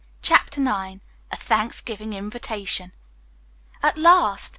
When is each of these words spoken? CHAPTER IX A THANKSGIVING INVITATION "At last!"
CHAPTER 0.23 0.61
IX 0.61 1.01
A 1.31 1.35
THANKSGIVING 1.37 2.13
INVITATION 2.13 2.91
"At 3.83 3.99
last!" 3.99 4.49